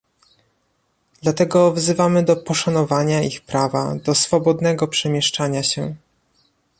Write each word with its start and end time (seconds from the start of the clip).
Dlatego 1.23 1.71
wzywamy 1.71 2.23
do 2.23 2.35
poszanowania 2.35 3.21
ich 3.23 3.41
prawa 3.41 3.95
do 3.95 4.15
swobodnego 4.15 4.87
przemieszczania 4.87 5.63
się 5.63 5.95